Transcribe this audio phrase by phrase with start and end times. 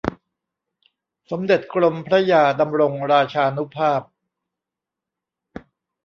[1.31, 4.01] สมเด็จกรมพระยาดำรงราชานุภาพ